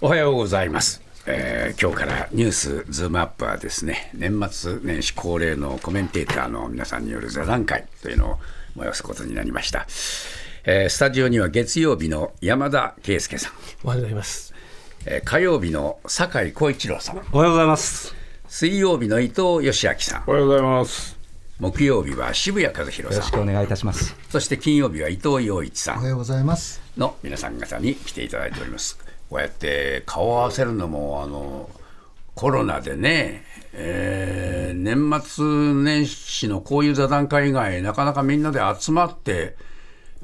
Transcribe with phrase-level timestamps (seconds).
[0.00, 1.02] おはようございます。
[1.26, 8.38] えー今日からニュースズームアップはですね、年末年始恒例のコメンテーターの皆さんによる座談会というのを
[8.76, 9.86] 催すことになりました。
[10.64, 13.52] えースタジオには月曜日の山田圭介さん、
[13.84, 14.54] おはようございます。
[15.04, 18.14] えー火曜日の酒井光一郎さん、おはようございます。
[18.48, 21.18] 水曜日の伊藤義明さん、おはようございます。
[21.58, 24.14] 木曜日は渋谷和弘よろしさん、くお願いいたします。
[24.30, 26.80] そして金曜日は伊藤洋一さんおはようございます。
[26.96, 28.96] の皆さん方に来ていただいております。
[29.30, 31.68] こうやって顔を合わせるのもあの
[32.34, 39.56] コロナでね、えー年末年始のこういう座談会以外なかなかみんなで集まって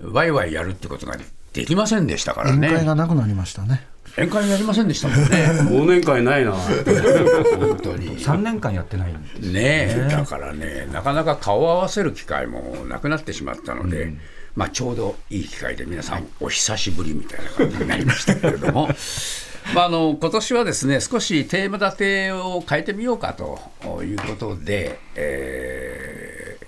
[0.00, 1.16] ワイワイやるってことが
[1.52, 2.84] できませんでしたから宴会ね。
[2.84, 3.86] がなくなりましたね。
[4.16, 5.24] 宴会やりませんでしたもんね。
[5.70, 6.52] 忘年会ないな。
[6.52, 8.18] 本当に。
[8.18, 9.52] 3年間やってないんです。
[9.52, 14.14] ねえ、だからね、なかなか顔を合わせる機会もなくなってしまったので、
[14.56, 18.88] まあ、ちょうどいい機会で、皆さん、お久しぶりみたいな感じになりましたけれども、
[19.74, 26.64] まあ、あの今年はですね、少しテーマ立てを変えてみようかということで、えー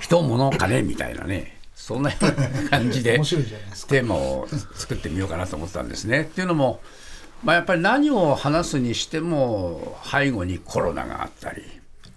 [0.00, 2.24] 人、物、金みたいなね、そんなよう
[2.62, 6.22] な感じで テーマを作ってみようかなと思ったんですね。
[6.22, 6.80] っていうのも、
[7.42, 11.62] まあ、やっぱり何を話すにしても背後にコロナがあったり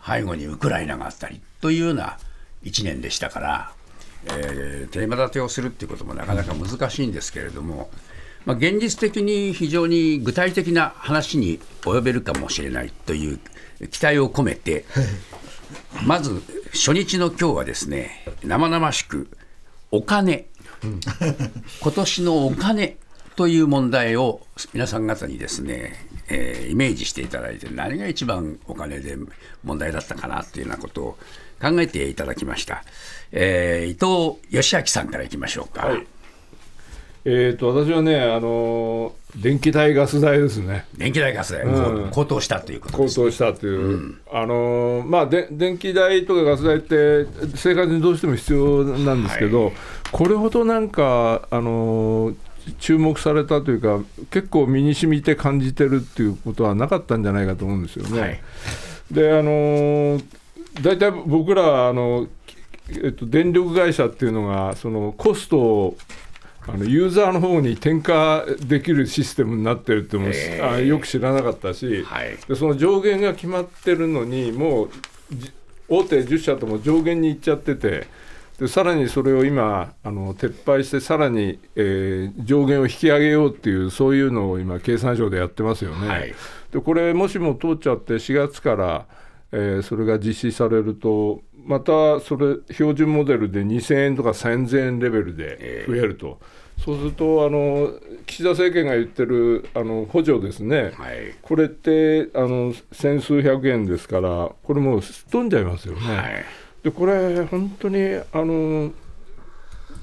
[0.06, 2.18] 背後にウクライナがあったりというような
[2.64, 3.72] 1年でしたから、
[4.32, 7.90] えーテーマ立てをするっていうこともなかなか難しいんですけれども、
[8.46, 13.40] まあ、現実的に非常に具体的な話に及べるかもしれないという
[13.90, 14.86] 期待を込めて、
[16.06, 16.42] まず
[16.74, 19.30] 初日の今日はですね生々しく
[19.92, 20.48] お金、
[21.82, 22.98] 今年のお金
[23.36, 24.42] という問題を
[24.74, 25.94] 皆さん方にですね、
[26.30, 29.18] えーイメージしていただいて何が一番お金で
[29.64, 31.18] 問題だったかなっていうようなことを
[31.62, 32.84] 考えていただきました、
[33.32, 36.08] えー伊藤義明さんからいきましょうか、はい。
[37.26, 40.86] えっと私はね、あのー電気代ガス代ですね。
[40.98, 42.10] 電気代ガス代、うん。
[42.10, 49.74] 高騰したということ高です騰したという、あのーまあで電気代とかガス代って生活にどうしても必要なんですけど、
[50.12, 52.36] これほどなんかあのー
[52.80, 58.20] 注目されたというか結構身に染みて感じてるっていうことはなかったんじゃないかと思うんですよね。
[58.20, 58.40] はい。
[59.12, 60.24] であのー
[60.82, 62.28] 大体僕らあの、
[62.90, 65.98] えっと、電力会社っていうのがそのコストを
[66.68, 70.28] あのユーザーの方に転嫁できるシステムになってるっても、
[70.62, 72.38] あよく知らなかったし、はい。
[72.48, 74.90] でその上限が決まってるのにもう
[75.32, 75.52] じ
[75.88, 78.08] 大手10社とも上限に行っちゃってて
[78.60, 86.08] でさらにそれを今あの撤廃してさらに、えー上限を引き上げようっていうそういうのを今経産省でやってますよね。
[86.08, 86.36] はい。
[86.72, 89.06] でこれもしも通っちゃって4月から、
[89.52, 96.40] えーそれが実施されるとまたそれ標準モデルで2000円とか3000円レベルで増えると、
[96.78, 97.92] そうするとあの
[98.26, 101.36] 岸田政権が言ってるあの補助ですね、はい。
[101.42, 106.00] これってあの千数百円ですからこれもうすっ飛んじゃいますよね。
[106.00, 106.46] はい。
[106.84, 107.98] でこれ本当に
[108.32, 108.92] あの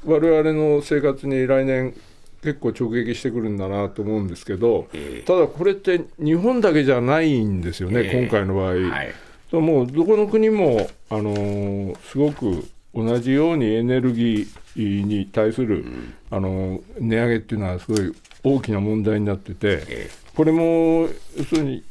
[0.04, 1.94] 我々の生活に来年
[2.42, 5.26] 結構直撃してくるんだなと思うんですけど、ええ。
[5.26, 8.20] ただこれって日本だけじゃないんですよね、ええ。
[8.20, 8.66] 今回の場合。
[8.66, 9.14] はい
[9.60, 15.84] もうどこの国も、あのーすごく同じようにエネルギーに対する、
[16.30, 21.82] あのー値上げっていうのはすごい大きな問題になってて、えこれも要するに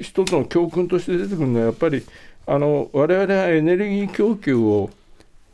[0.00, 2.04] 一つの教訓として出てくるのはやっぱり
[2.46, 4.90] あの我々はエネルギー供給を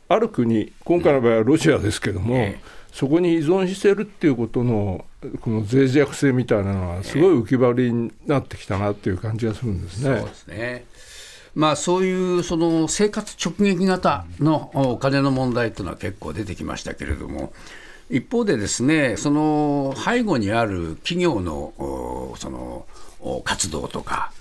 [0.09, 5.03] ある国今回の場合はロシアですけども、ええそこに依存してるっていうことの
[5.41, 10.19] この脆弱性みたいなのはすごい浮き彫りになってきたなっていう感じがするんですね。
[10.19, 10.85] そうですね。
[11.55, 17.53] まあそういうその生活直撃型のお金の問題というのは結構出てきましたけれども、
[18.09, 21.73] 一方でですね、その背後にある企業の
[22.37, 22.85] その
[23.43, 24.31] 活動とか。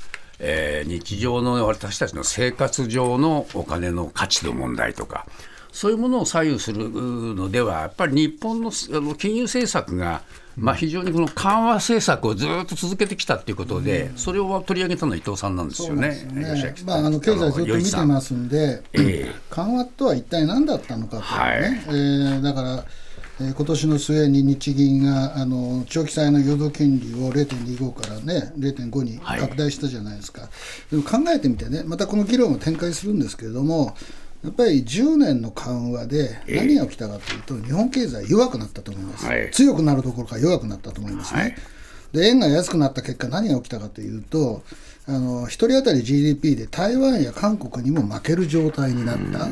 [0.45, 5.25] えー日常の私たちの生活上のお金の価値の問題とか、
[5.73, 10.21] そういうものを左右するのでは、やっぱり日本のあの金融政策が、
[10.55, 16.29] まあ、非常にこの緩和政策をずっと続けてきたということで、それを取り上げたのは伊藤さんなんですよね。
[16.31, 21.97] 吉明さんまあ、あの経済ずっと見てますんで、ええ緩和とは一体何だったのかというね、はい。
[21.97, 22.75] えーだから、
[23.41, 30.49] えー今年の末に日銀があの長期債の予動金利を0.25からね0.5にはい拡大したじゃないですか、
[30.91, 33.97] でも考えてみてねまたこの議論を展開するんですけれども
[34.45, 39.51] やっぱり10年の緩和で何が起きたかというと、日本経済弱くなったと思います、はい。
[39.53, 41.41] 強くなるどころか弱くなったと思いますね。
[41.41, 41.55] はい。
[42.13, 44.63] で円が安くなった結果、何が起きたかというと、
[45.07, 49.49] あの1人当たり GDP で台湾や韓国にも負ける状態になった、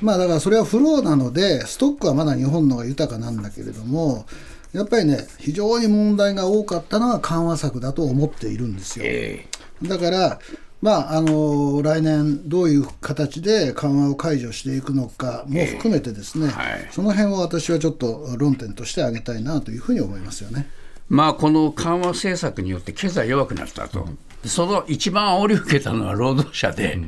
[0.00, 4.26] まあ、だからそれはフローなので、ストックはまだ日本の方が豊かなんだけれども、
[4.72, 9.04] やっぱりね、非常に問題が多かったのは緩和策だと思っているんですよ。
[9.06, 9.46] え。
[9.82, 10.38] だから、
[10.82, 16.88] まあ、あの来年、どういう形で緩和を解除していくのかも含めて、ですね、はい。
[16.90, 20.68] その辺を私はちょっと論点として挙げたいなというふうに思いますよね。
[21.08, 24.08] まあ、この緩和政策によって経済弱くなったと、
[24.44, 26.98] その一番煽りを受けたのは労働者で、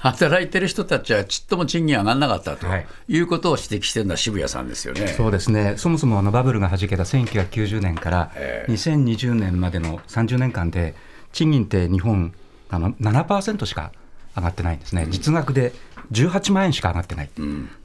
[0.00, 2.86] 働いてる人たちはちっとも賃金上がらなかったとはい。
[3.06, 5.06] いうことを指摘してるのは渋谷さんですよね。
[5.06, 8.72] そうですね、そもそもあのバブルがはじけた1990年からええ。
[8.72, 10.96] 2020年までの30年間で、
[11.32, 12.32] 賃金って日本
[12.70, 13.92] あの7%しか
[14.36, 15.72] 上がってないんですね、実額で
[16.12, 17.30] 18万円しか上がってない、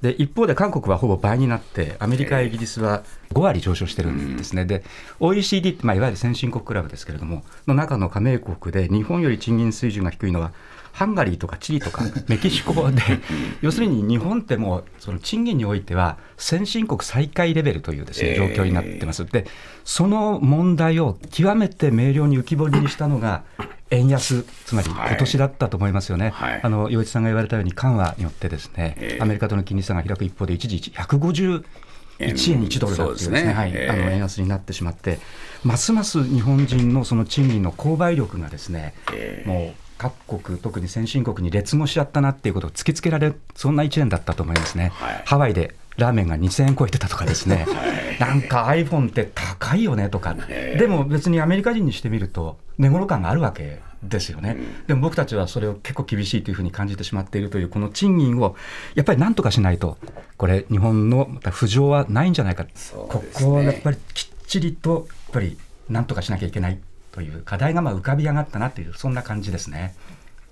[0.02, 3.04] で一方で韓国はほぼ倍になって、アメリカ、イギリスは
[3.34, 4.84] 5割上昇してるんですね、で
[5.20, 10.52] OECD って、まあ、いわゆる先進国クラブですけれども、の中の加盟国で、日本より賃金水準が低いのは、
[10.96, 13.02] ハンガリーとかチリとか メキシコで、
[13.62, 19.26] 要するに日本ってもう、その賃金においては、先進国最下位レベルというです、ね、状況になってます。
[19.26, 19.46] で、
[19.84, 23.44] その問題を極めて明瞭に浮き彫りにしたのが、
[23.92, 25.10] 円安、つまりはい。
[25.10, 26.60] 今年だったと思いますよね、はい。
[26.64, 31.64] あの洋一さんが言われたように、緩和によってですね、ええアメリカとの金利差が開く一方で、一時151
[32.20, 33.72] 円1ドルだっていうですね、はい。
[33.74, 35.20] ええあの円安になってしまって、
[35.66, 44.92] ますます日本人のその賃金の購買力がですね、ええもう各国、特に先進国に劣後しちゃったなっていうことを突きつけられる、そんな1年だったと思いますね。
[44.96, 45.22] はい。
[45.26, 47.66] ハワイでラーメンが2000円超えてたとかですね、
[48.20, 50.36] なんか iPhone って高いよねとか、
[50.78, 54.58] でも別にアメリカ人にしてみると、値頃感があるわけですよね、
[54.88, 58.56] でも僕たちはそれを結構厳しいというふうに感じてしまっているという、この賃金を
[58.96, 59.98] やっぱりなんとかしないと、
[60.38, 62.72] これ、日本のまた浮上はないんじゃないか、ね。
[62.92, 65.58] こをやっぱりきっちりと、やっぱり
[65.90, 66.80] なんとかしなきゃいけない
[67.16, 69.96] という課題がまあ浮かび上がったなという、そんな感じですね。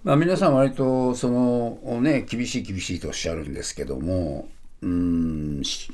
[0.04, 4.50] まあ、皆さん割とその、ね、厳しい厳しいとおっしゃるんですけども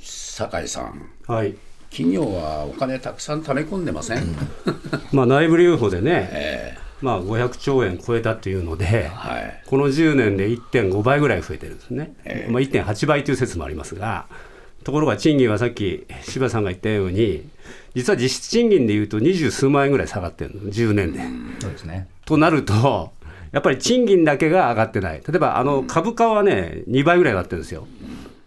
[0.01, 1.11] 酒井さん。
[1.27, 1.55] はい。
[1.91, 4.35] 企業はお金たくさん溜め込んでません、
[5.11, 9.63] まあ、内部留保でね、えまあ、500兆円超えたっていうので、えはい。
[9.65, 12.13] この10年で1.5倍ぐらい増えてるんですね、
[12.49, 14.27] まあ、1.8倍という説もありますが、
[14.83, 17.49] ところが賃金はさっき柴田さんが言ったように、
[17.95, 21.19] 実は実質賃金でいうと二十数万円ぐらい下がってるの、10年で。
[21.59, 23.11] そうですねとなると、
[23.51, 27.87] やっぱり賃金だけが上がってない、例えばあの株価はね、2倍ぐらい上がってるんですよ。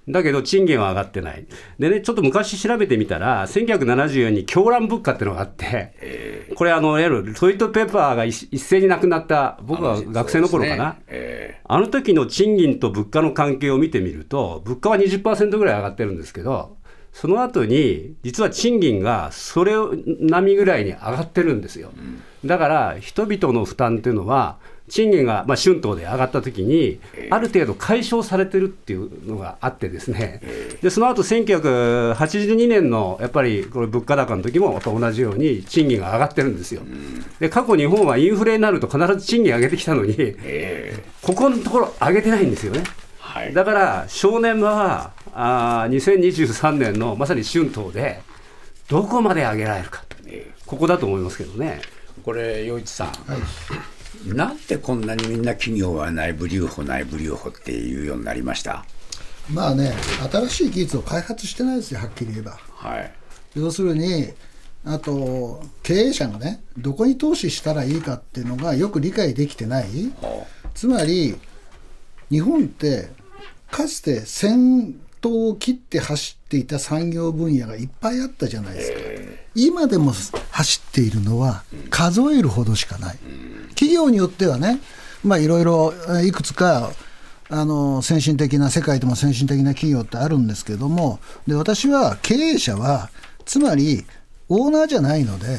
[0.09, 1.47] だけど賃金は上がってない。
[1.79, 10.97] でね、ちょっと昔調べてみたら、1974年に狂乱物価っていうのがあって、 これあの、いわゆるトイレットペーパーが一一斉になくなった、僕は学生の頃かな。
[11.07, 16.77] えあの時の賃金と物価の関係を見てみると、物価は20%ぐらい上がってるんですけど、
[17.13, 19.75] その後に、実は賃金がそれ
[20.21, 21.91] 並みぐらいに上がってるんですよ。
[22.45, 24.57] だから、人々の負担っていうのは、
[24.89, 27.01] 賃金が、まあ、春闘で上がった時に、
[27.31, 30.43] ある程度解消されてるっていうのがあってですね、
[30.83, 36.83] でその後1982年のやっぱりこれ物価高の時もやっぱ同じように賃金が上がってるんですよ。
[37.39, 40.15] で過去日本はインフレになると必ず賃金上げてきたのに、
[41.23, 42.83] ここのところ上げてないんですよね。
[43.19, 43.55] はい。
[43.55, 48.21] だから正念場はあー2023年のまさに春闘で
[48.89, 50.05] どこまで上げられるか、
[50.67, 51.81] ここだと思いますけどね。
[52.23, 53.11] これ陽一さ
[54.27, 58.85] ん、なんでこんなにみんな企業は内部留保内部留保っていうようになりました？
[59.51, 59.93] まあね、
[60.31, 62.59] 新しい技術を開発してないですよ、はっきり言えば。
[62.75, 63.13] はい。
[63.57, 64.29] 要するに、
[64.85, 69.87] あと経営者がね、どこに投資したらいいかっていうのがよく理解できてない、
[70.21, 71.37] ほつまり、
[72.31, 73.11] 日本って、
[73.71, 78.99] かつて先頭を切って走っていた産業分野がいっぱいあったじゃないですか。
[79.55, 80.13] 今でも
[80.51, 83.19] 走っているのは数えるほどしかない。
[83.71, 84.81] 企業によってはね、
[85.25, 86.91] まあいろいろいくつか
[87.49, 93.11] あの先進的な世界でも先進的な企業ってあるんですけども、で私は経営者は
[93.45, 94.05] つまり
[94.49, 95.59] オーナーじゃないので、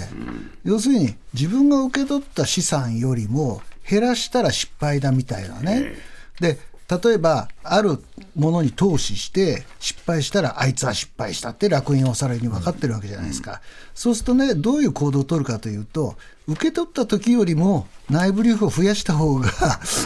[0.65, 5.96] 要するに自分が受け取った資産よりも減らしたら失敗だみたいなね。
[6.39, 6.58] で
[6.89, 8.03] 例えばある
[8.35, 13.61] ものに投資して失敗したらあいつは失敗したって楽印をされに分かってるわけじゃないですか、
[13.93, 16.15] そうするとねどういう行動を取るかというと
[16.47, 19.49] 受け取った時よりも内部留保を増やした方が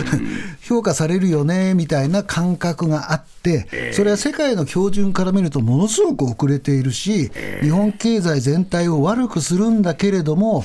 [0.61, 7.31] 評価されるよねみたいな感覚があってそれは世界の標準から見るとものすごく遅れているし
[7.61, 10.63] 日本経済全体を悪くするんだけれども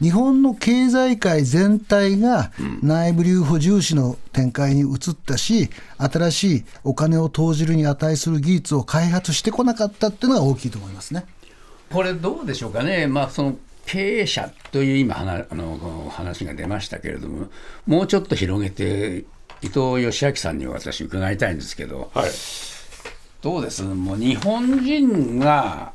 [0.00, 11.24] 日本の経済界全体が内部留保重視の展開に移ったし、新しいお金を投じるに値する技術を開発してこなかったっていうのが大きいと思いますね。
[11.90, 17.46] これどうでしょうかね、まあ、その経営者という今話あの話が出ましたけれども、
[17.86, 19.24] もうちょっと広げて、
[19.62, 22.30] 伊藤義明さんに私、伺いたいんですけど、はい。
[23.42, 25.92] どうです、もう日本人が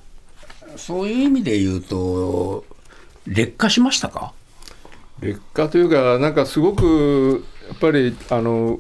[0.77, 2.63] そういう意味で言うと、
[3.28, 4.34] 劣化しましたか？
[5.20, 8.80] 劣化というか、なんかすごくやっぱりあの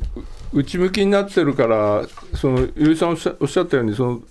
[0.53, 4.21] 内向きになってるから、そのゆいさんおっしゃおっしゃったようにその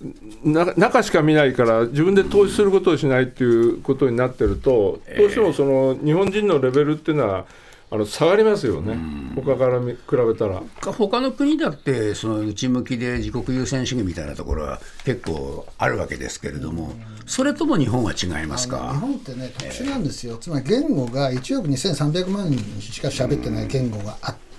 [0.43, 7.45] な、中しか見ないから、自分で投資することをしないっていうことになってると、どうしてもその日本人のレベルっていうのは、
[7.93, 8.97] あの下がりますよね、
[9.35, 10.63] 他からみ比べたら。
[10.79, 16.93] 他の国だってその内向きで自国優先主義みたいなところは結構あるわけですけれども、
[17.25, 18.93] それとも日本は違います日か。
[18.93, 24.50] 本ってね特殊なんですよ、つまり言語が1億2300万人しか喋ってない言語があって、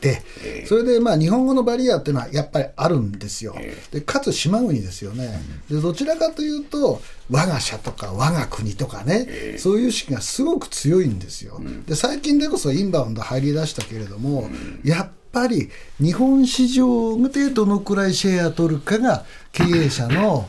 [0.66, 3.54] それでまあ日本語のバリアっていうのはやっぱりあるんですよ、
[3.90, 5.40] でかつ島国ですよね、
[5.70, 14.48] でどちらかというと、我が社とか我が国とかね、そういう意識がすごく強いんですよ、で最近でこそインバウンド入り出したけれども、
[14.84, 20.48] やっぱり日本市場でどのくらいシェア取るかが経営者の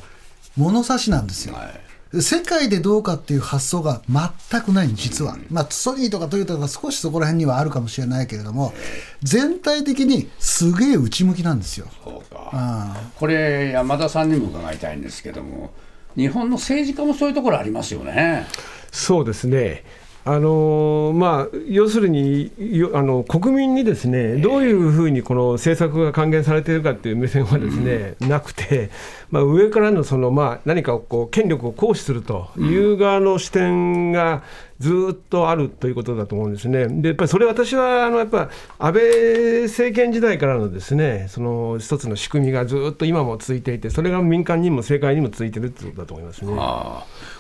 [0.58, 1.56] 物差しなんですよ。
[2.22, 8.74] 世界でどうかっていう発想が全くない実は、まあ、ソニーとかトヨタとか少しそこら辺にはあるかもしれないけれども
[9.24, 11.88] 全体的にすげえ内向きなんですよ。
[12.04, 15.72] そうかあこれ、山田さんにも伺いたいんですけども、
[16.16, 18.46] 日本の政治家もそういうところありますよね。
[18.92, 19.84] そうですね。
[20.26, 28.90] あのまあ、要するによあの国民にですねどういうふうにこの政策が還元されているかっていう目線はですね、なくて、
[29.32, 34.44] まあ、上からのその、まあ、何かこう権力を行使するという側の視点が
[34.80, 36.88] ずっとあるということだと思うんですね。
[36.88, 38.50] でやっぱりそれ私はあのやっぱ
[38.80, 46.54] 安倍政権時代からのですねその一つの仕組みがずっと今も続いていてそれが民間にも政界にも続いているということだと思いますね。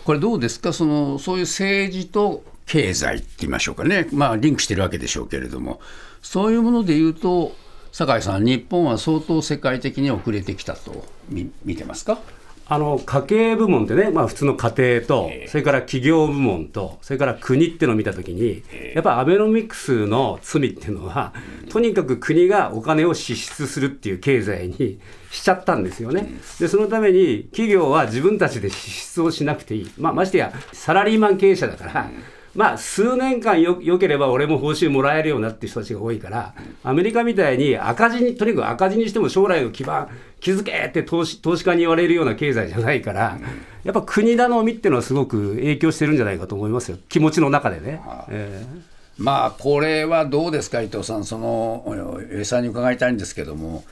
[0.03, 0.73] これどうですか？
[0.73, 5.79] その、そういう政治と経済って言いましょうかね、まあ、リンクしてるわけでしょうけれども、
[6.21, 7.55] そういうもので言うと、
[7.91, 12.19] 酒井さん、日本は相当世界的に遅れてきたと見見てますか？
[12.65, 18.63] あの家計部門ってね、まあ、普通の家庭と、それから企業部門と、それから国っていうのを見たときに、
[18.95, 21.33] やっぱアベノミクスの罪っていうのは、
[21.69, 24.97] とにかく国がお金を支出するっていう経済に
[25.29, 26.33] しちゃったんですよね。
[26.59, 29.91] で、そのために企業は自分たちで支出をしなくていい。
[29.99, 32.09] まあ、ましてやサラリーマン経営者だから、
[32.55, 40.07] まあ、数年間よよければ俺も報酬もらえるようになって人たちが多いから、アメリカみたいに赤字に、とにかく赤字にしても将来の基盤、
[40.39, 43.39] 築けって投資投資家に言われるような経済じゃないから、
[43.83, 48.01] やっぱ国頼みっていうのはすごく影響してるんじゃないかと思いますよ、気持ちの中でね。
[48.29, 53.83] ええまあ、これはどうですか、伊藤さん、その江さんに伺いたいんですけども、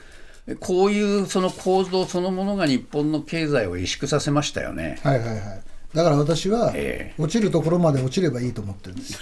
[0.60, 4.98] こういうその構造そのものが日本の経済を萎縮させましたよね。
[5.02, 9.20] はいはいはいだから私はえ落ちるところまで落ちればいいと思ってるんですよ。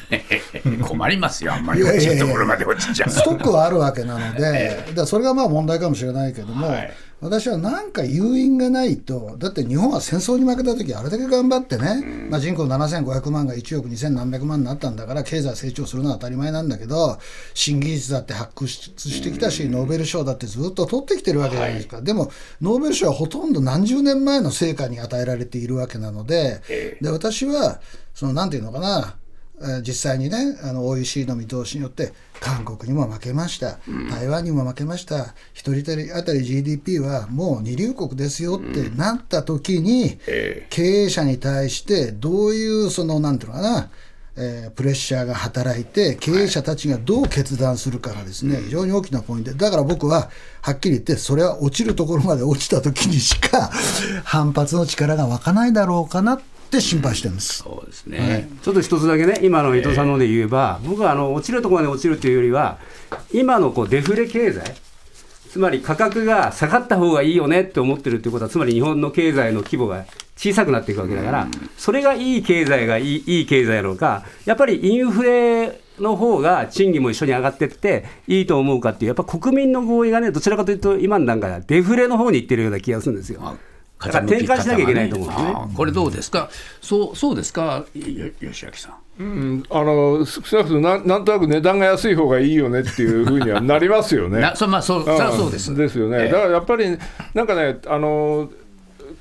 [0.86, 3.10] 困りますよ、あんまり落ちるところまで落ちちゃう。
[3.10, 17.18] ストックはあるわけなので、 だからそれがまあ問題かもしれないけども、はい私はなんか誘因がないと、だって日本は戦争に負けた時あれだけ頑張ってね、まあ、人口7500万が1億2000何百万になったんだから、経済成長するのは当たり前なんだけど、
[17.52, 22.30] 新技術だって発掘してきたし、ノーベル賞だってずっと取ってきてるわけじゃないですか、でも、
[22.62, 26.62] ノーベル賞はほとんど何十年前の成果に与えられているわけなので、
[27.02, 27.80] で私は、
[28.14, 29.29] そのなんていうのかな、えー
[29.82, 33.78] 実際にね、あの OECD の見通しによって、韓国にも負けました、
[34.10, 40.18] 台湾にも負けました、一人当たり GDP はもう二流国ですよってなった時に、
[40.70, 43.90] 経営者に対して、どういう、そのなんていうのかな、
[44.36, 49.50] えープレッシャーが働いて、経営者たちがどう決断するかがですね、非常に大きなポイント。
[49.50, 50.30] で、だから僕は
[50.62, 53.70] はっきり言って、それは落ちるところまで落ちた時にしか、
[54.24, 56.40] 反発の力が湧かないだろうかなっ
[56.70, 57.58] て心配してるんです。
[57.58, 58.48] そうですね。
[58.62, 62.78] ちょっと一つだけね、今の伊藤さんので言えば、僕はあの落ちるところまで落ちるというよりは、
[63.32, 64.74] 今のこうデフレ経済、
[65.50, 83.58] つまり価格が下がった方がいいよねって思ってるってことは、つまり日本の経済の規模が小さくなっていくわけだから、それがいい経済がいいいい経済なのか、やっぱりインフレの方が賃金も一緒に上がっていっていいと思うかっていう、やっぱ国民の合意がね、どちらかというと、今の段階ではデフレの方に行ってるような気がするんですよ。
[84.06, 85.54] だから転換しなきゃいけないと思うんですね。
[85.76, 86.48] これどうですか、
[86.80, 88.94] そうそうですか、よ吉明さん。
[89.18, 94.40] うん、あの少なくともなんなんとなく値段が安い方がいいよねっていうふうにはなりますよね。
[94.40, 95.74] なそまあそうそりゃそうです。
[95.74, 96.98] ですよね、ええだからやっぱり、
[97.34, 98.50] なんかね、あの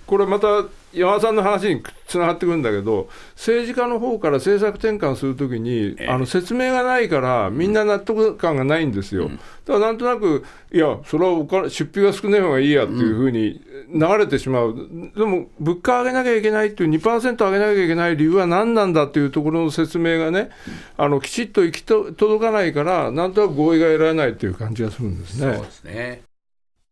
[0.08, 9.30] これまた山田さんの話につながってくるんだけど、政治家の方から政策転換するときに、あの説明がないから、みんな納得感がないんですよ。
[9.30, 13.62] だからなんとなく、いや、それはお金出費が少ない方がいいやっていうふうに
[13.94, 14.76] 流れてしまう、
[15.16, 20.50] でも物価上げなきゃいけないっていう、2%上げなきゃいけない理由は何なんだっていうところの説明がね、
[20.98, 25.54] あのきちっと行きと届かないから、なんとなく合意が得られないっていう感じがするんですね。
[25.54, 26.22] そうですね。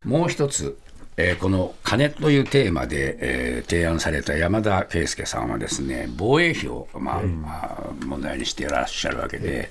[0.06, 0.78] もう一つ、
[1.18, 7.50] えーこの金というテーマで、えー提案された山田圭介さんはですね防衛費を、まあま
[7.90, 9.70] あ問題にしていらっしゃるわけで、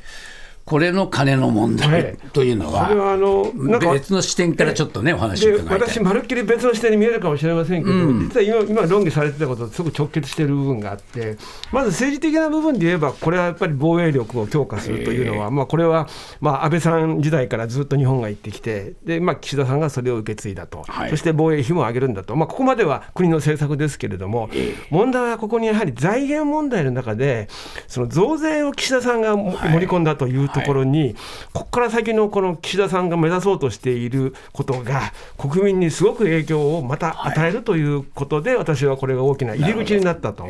[0.66, 3.52] これの金の問は題いというのは、はあの
[3.92, 5.80] 別の視点からちょっとね、お話伺い。
[5.80, 11.36] 私、まるっきり別の視点に見えるかもしれませんけど、実は今、今論議されてたこととすごく直結している部分があって、
[11.70, 16.08] まず政治的な部分で言えば、これはやっぱり防衛力を強化するというのは、まあ、これは、
[16.40, 21.10] まあ、安倍さん時代からずっと日本が言ってきて、でまあ、岸田さんがそれを受け継いだと、はい。
[21.10, 24.50] そして防衛費も上げるんだと、まあ、ここまでは国の政策ですけれども、
[24.90, 27.46] 問題はここにやはり財源問題の中で、
[27.86, 31.14] その増税を岸田さんがも盛り込んだというところに、
[31.52, 40.48] ここから先のこの岸田さんが目指そうとしていることが、国民にすごく影響をまた与えるということで、私はこれが大きな入り口になったと。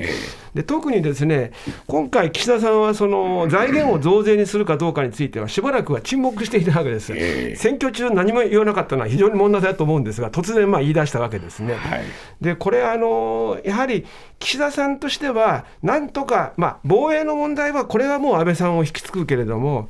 [0.54, 1.52] で特にですね
[1.86, 7.12] 今回、岸田さんはその財源を増税にするかどうかについては、しばらくは沈黙していたわけです。
[7.56, 11.74] 選挙中、何も言わなかったのは非常に問題だと思うんですが、突然まあ言い出したわけですね。
[11.74, 12.02] はい
[12.40, 14.04] でこれあの、やはり
[14.38, 19.88] 岸田さんとしては、なんとか、まあ、防衛の問題は、これはもう安倍さんを引き継ぐけれども、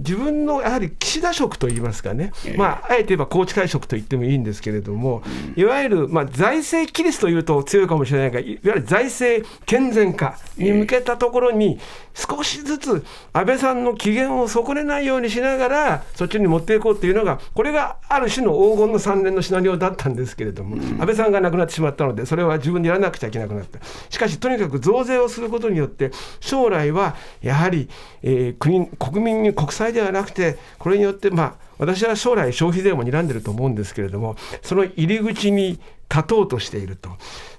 [0.00, 5.22] 自分のやはり岸田色といいますかね、まあ、あえて言えば宏池会色と言ってもいいんですけれども、
[5.56, 11.78] いわゆる、まあ、財政規律というと強いかもしれないが、いわゆる財政健全化に向けたところに、
[12.14, 23.78] 少しずつ安倍さんの機嫌を損ねないようにしながら、そっちに持っていこうというのが、これがある種の黄金の3年のシナリオだったんですけれども、安倍さんが亡くなってしまったので、それは自分でやらなくちゃいけなくなった。
[24.08, 27.88] しかし、とにかく増税をすることによって、将来はやはり、
[28.22, 35.80] えー国国民に国債ではなくて、これによって、まあ、私は将来、消費税も睨んでると思うんですけれども、その入り口に
[36.10, 37.10] 立とうとしていると。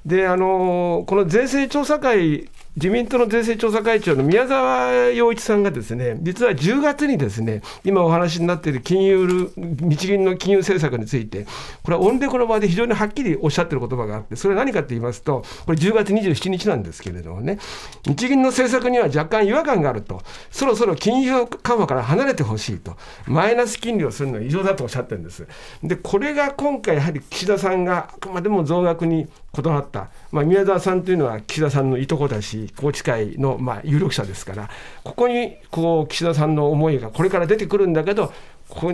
[0.06, 11.46] であのこの税制調査会自民党の税制調査会長の宮沢洋一さんがですね実は10月にですね今お話になっている金融日銀の金融政策について
[11.84, 17.60] これはオンデコの場で非常にはっきりおっしゃっている言葉があってそれは何かと言いますとこれ10月27日なんですけれどもね
[18.06, 20.22] 日銀の政策には若干違和感があると。
[20.50, 22.96] そろそろ金融緩和から離れてほしいと。
[23.28, 25.48] マイナス金利をするのは異常だとおっしゃってるんです。
[25.84, 34.70] でこれが今回やはり岸田さんがあくまでも増額にこだわった、まあ、宮沢さんというのは岸田さんのいとこだし、宏池会のまあ有力者ですから、
[35.04, 38.32] ここにこう岸田さんの思いがこれから出てくるんだけど、
[38.70, 38.94] こ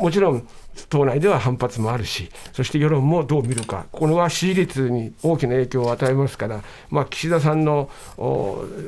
[0.00, 0.48] もちろん
[0.88, 7.90] 党内では反発もあるし、そして世論もどう見るか、これは支持率に大きな影響を与えますから、まあ、岸田さんの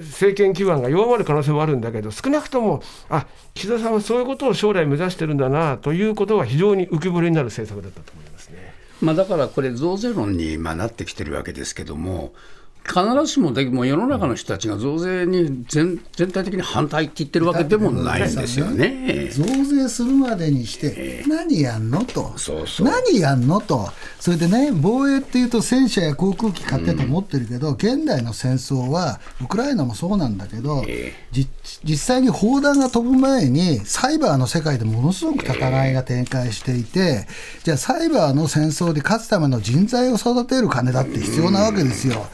[0.01, 8.36] 政権基盤が弱まる可能性もあるんだけど、少なくとも、あ岸田さんはそういうことを将来目指してるんだなということは、非常に浮き彫りになる政策だったと思います。
[9.01, 12.33] まあ、だからこれ、増税論に今なってきてるわけですけども、
[12.87, 19.29] 必ずしもでも世の中の人たちが増税に全全体的に反対って言ってるわけでもないんですよね。
[19.31, 22.87] 増税するまでにして、何やんのと、そうそう。
[22.87, 30.85] 何やんのと、それでね、防衛っていうと、戦車や航空機買ってと思ってるけど、現代の戦争は、ウクライナもそうなんだけど、
[31.33, 31.49] じ
[31.85, 37.27] 実際に砲弾が飛ぶ前に、サイバーの世界でものすごく戦いが展開していて、
[37.64, 42.27] じゃあ、サイバーの戦争で勝つための人材を育てる金だって必要なわけですよ。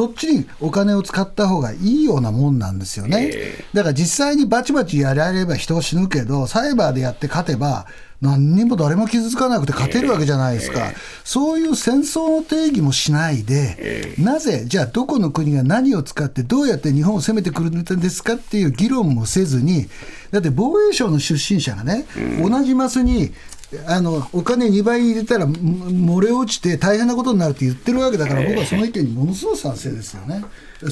[0.00, 3.32] そっちにお金を使った方がいいようなもんなんですよね。
[3.74, 7.86] だから実際にバチバチやられれば人は死ぬけど、サイバーでやって勝てば、
[8.22, 19.86] 何にも誰も傷つかなくて勝てるわけじゃないですか、そういう戦争の定義もしないで、なぜ、じゃあ、どこの国が何を使って、どうやって日本を攻めてくるんですかっていう議論もせずに、
[20.30, 22.06] だって防衛省の出身者がね、
[22.40, 23.34] 同じマスに
[23.86, 30.44] あのお金2倍入れたらも漏れ落ちて大変なことになるって言ってるわけだから、僕はその意見にものすごい賛成ですよね。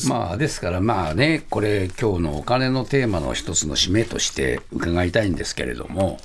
[0.08, 6.18] まあ、ですから、まあね、これ、今日のお金のテーマの一つの締めとして伺いたいんですけれども、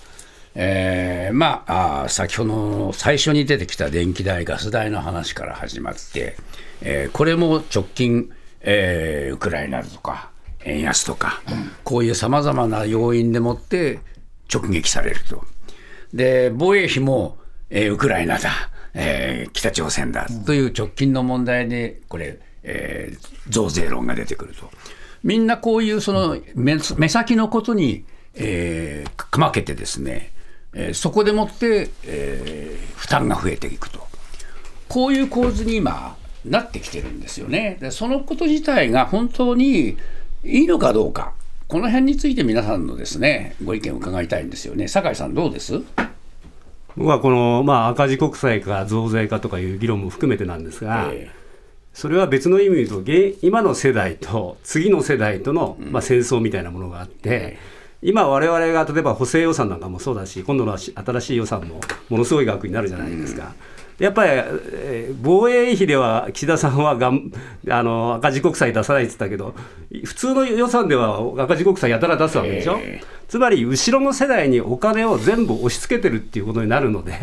[0.56, 6.36] えーまあ先ほどの最初に出てきた電気代、ガス代の話から始まって、
[6.82, 8.30] えーこれも直近、
[8.62, 10.30] えーウクライナとか、
[10.66, 11.42] 円安とか、
[11.84, 14.00] こういうさまざまな要因でもって
[14.54, 15.44] 直撃されると。
[16.14, 17.38] で、防衛費も、
[17.70, 18.52] えーウクライナだ、
[18.94, 24.70] えー北朝鮮だという直近の問題で、これ、えー増税論が出てくると。
[25.24, 30.32] みんなこういうその目目先のことに、えーかまけてですね、
[30.74, 34.08] えーそこでもって、えー負担が増えていくと。
[34.88, 37.78] こういう構図に今なってきてるんですよね。
[37.82, 39.98] でそのこと自体が本当に
[40.44, 41.34] いいのかどうか。
[41.74, 44.88] この辺について皆さんのですねご意見を伺いたいんですよね。
[44.88, 45.82] 酒井さんどうです？
[46.96, 51.32] 僕はこの、まあ、赤字国債か増税かとかいう議論も含めてなんですが、え
[51.92, 57.58] それは別の意味で言うと現今の世代と次の世代との、まあ、戦争みたいなものがあって、
[58.04, 63.56] 今我々が例えば補正予算なんかもそうだし今度の新しい予算もものすごい額になるじゃないですか。
[64.00, 67.32] やっぱり、えー、防衛費では岸田さんはがん
[67.70, 69.54] あの赤字国債出さないって言ったけど、
[70.06, 77.20] 普通の予算では赤字国債やたら出すわけでしょ、えー、つまり後ろの世代にお金を全部押し付けてるっていうことになるので、や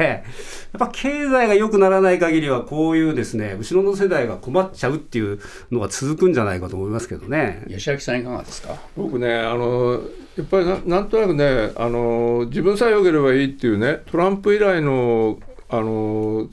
[0.77, 7.65] っぱ経済が良くならない限りは、こういうですね後ろの世代が困っちゃうっていうのが続くんじゃないかと思いますけどね。
[7.69, 8.77] 吉明さんいかがですか？
[8.97, 10.01] 僕ねあの
[10.37, 15.39] やっぱりななんとなくねあの自分さえ良ければいいっていうねトランプ以来の
[15.71, 16.49] あの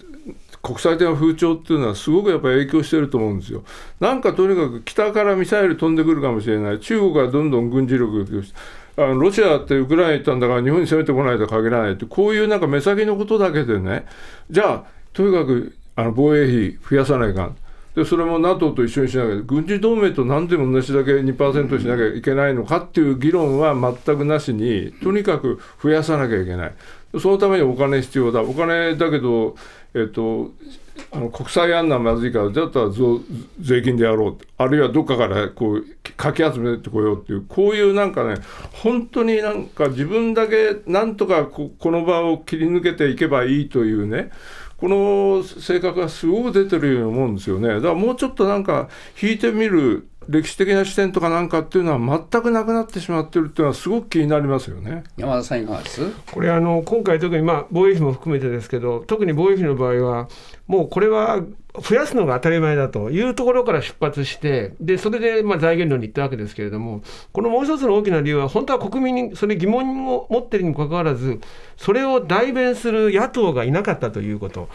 [0.61, 3.63] 国際的な風潮っていうのはすごくやっぱり影響してると思うんですよ。
[3.99, 14.05] なんかとにかく北からミサイル飛んでくるかもしれない、中国がどんどん軍事力をあのロシアってウクライナ行ったんだから日本に攻めてこないとは限らないって、こういうなんか目先のことだけでね、
[14.49, 17.55] じゃあ、とにかくあの防衛費増やさないかん。
[17.95, 26.75] でそれも NATO と一緒にしなきゃ、軍事同盟と何でも同じだけ2%しなきゃいけないのかっていう議論は全くなしに、とにかく増やさなきゃいけない。
[27.19, 28.41] そのためにお金必要だ。
[28.41, 29.55] お金だけど、
[29.93, 30.51] えっと、
[31.11, 32.89] あの国債案内まずいから、だったら
[33.59, 35.85] 税金でやろう、あるいはどっかからこう
[36.17, 38.35] かき集めてこようっていう、こういうなんかね、
[38.73, 44.31] 本当になんか自分だけなんとかこの場を切り抜けていけばいいというね、
[44.77, 47.69] この性格がすごく出てるように思うんですよね。
[47.69, 48.89] だからもうちょっとなんか
[49.21, 56.01] 引いてみる歴史的な視点とかなんかっていうのは全くなくなってしまってるっていうのはすごく気になりますよね山田さんいかがです？
[56.31, 60.27] これあの今回特にまあ防衛費も含めてですけど特に防衛費の場合は
[60.67, 61.43] もうこれは
[61.79, 71.39] 増やすのが当たり前だというところから出発してでそれでまあ財源論に行ったわけですけれどもこのもう一つの大きな理由は本当は国民にそれ疑問を持っているにもかかわらず
[71.77, 74.69] それを代弁する野党がいなかったということ。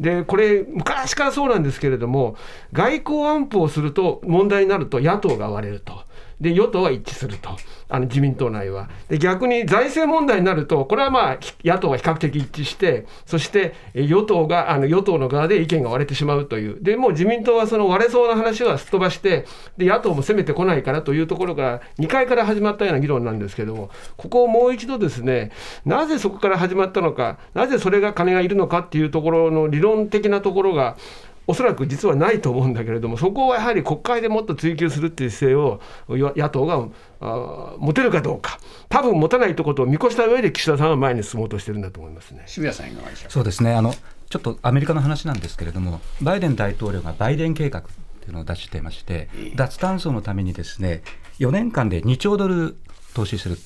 [0.00, 2.36] でこれ、昔からそうなんですけれども、
[2.72, 6.04] 外交安保をすると問題になると野党が割れると。
[6.42, 7.56] で与党は一致すると、
[7.88, 8.90] あの自民党内は。
[9.08, 25.52] で逆に財政問題になると、これはまあ野党が比較的一致して、そして与党があの与党の側で意見が割れてしまうという、でもう自民党はその割れそうな話はすっ飛ばして、で野党も攻めてこないからというところが、2回から始まったような議論なんですけども、ここをもう一度ですね、
[25.84, 30.96] なぜそこから始まったのか、なぜそれが金がいるのかっていうところの理論的なところが、
[31.52, 36.88] おそらく実はないと思うんだけれども、そこはやはり国会でもっと追及するっていう姿勢を野党が
[37.78, 42.44] 持てるかどうか、多分持たないということを見越した上で岸田さんは前に進もうとしてるんだと思いますね。
[42.46, 43.74] 渋谷さん、いかがでしょうそうですね。
[43.74, 43.92] あの、
[44.30, 47.82] ちょっとアメリカの話なんですけれども、バイデン大統領がバイデン計画っ
[48.22, 51.02] ていうのを出してまして、脱炭素のためにですね
[51.38, 52.76] 4年間で2兆ドル
[53.12, 53.58] 投資する。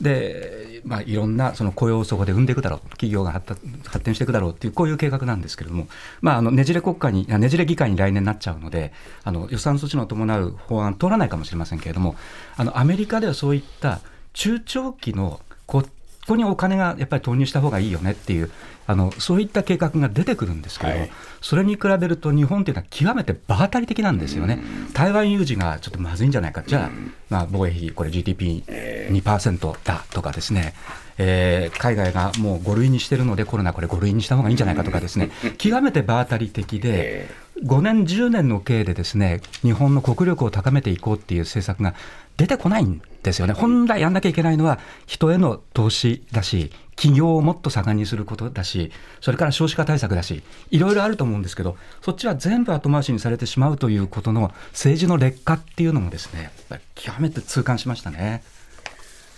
[0.00, 3.54] で、まあ、いろんなその雇用をそこで生んでいくだろう、企業が発
[4.00, 5.86] 展していくだろうという、こういう計画なんですけれども、
[6.20, 12.16] まあ、あのねじれ国会に、ねじれ議会に来年なっちゃうので、あの予算措置の伴う法案、通らないかもしれませんけれども、
[12.56, 14.00] あのアメリカではそういった
[14.32, 15.84] 中長期のこ
[16.26, 18.50] こにお金がやっぱり投入した方がいいよねっていう、
[18.86, 26.90] あのそういった計画が出てくるんですけど、はい、それに比べると日本っていうのは極めて場当たり的なんですよね、台湾有事がちょっとまずいんじゃないか、じゃあ、
[27.30, 30.74] まあ、防衛費、これ GDP2% だとかですね。
[31.16, 35.30] えー、海外がもう5類にしてるのでコロナこれ5類にした方がいいんじゃないかとかですね。
[35.58, 37.28] 極めて場当たり的で
[37.62, 41.94] 5年10年の経でですね日本の国力を高めていこうっていう政策が
[42.36, 56.52] 出てこないんですよね本来やんなきゃいけないのは人への投資だし企業をもっと盛んにすることだし、それから少子化対策だし、いろいろあると思うんですけど、そっちは全部後回しにされてしまうということの政治の劣化っていうのもですね、
[56.94, 58.44] 極めて痛感しましたね。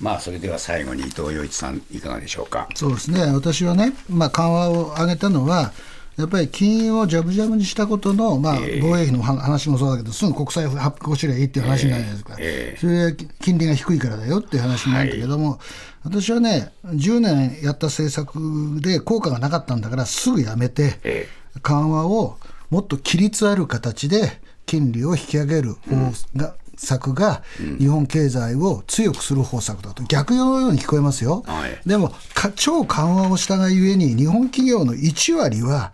[0.00, 2.68] まあ、それでは最後に伊藤洋一さん、いかがでしょうか？
[2.74, 5.72] そうですね、私はね、まあ、緩和を上げたのは、
[6.16, 12.34] やっぱり金融をじゃぶじゃぶにしたことの、まあ、防衛費の話もそうだけど、すぐ国債発行すればいいっていう話じゃないですか、
[12.80, 15.58] それは金利が低いからだよっていう話なんだけども、
[16.04, 21.28] 私はね、10年やった政策で効果がなかったんだから、すぐやめて、
[21.62, 22.38] 緩和を
[22.70, 27.42] もっと規律ある形で金利を引き上げる方が、策が
[27.78, 32.12] 日本経済を強くする方策だと逆のように聞こえますよ、はい、でも
[32.54, 35.92] 超緩和をしたがゆえに日本企業の1割は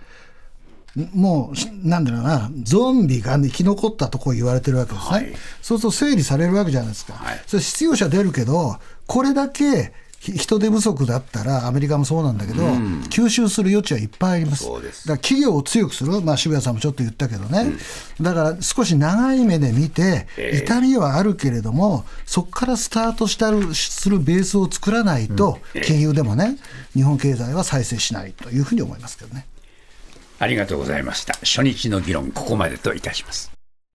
[1.15, 5.11] もう、なんだろうな、ゾンビが、生き残ったとこ言われてるわけですね。
[5.11, 7.15] はい、そうすると整理されるわけじゃないですか。
[7.15, 8.77] はい、それ必要者出るけど、
[9.07, 14.65] これだけ人手不足だったら、アメリカもそうなんだけど、うん、吸収する余地はいっぱいあります。
[14.65, 15.09] そうです。
[15.09, 17.73] だから企業を強くする、まあ、渋谷さんもちょっと言ったけどね、
[18.21, 20.29] うん、だから少し長い目で見て、
[20.63, 26.57] 痛みはあるけれども、そこからスタートしたるするベースを作らないと、金融でもね、
[26.95, 29.47] 日本経済は再生しないというふうに思いますけどね。
[30.43, 31.35] ありがとうございました。
[31.35, 33.53] 初日の議論、ここまでといたします。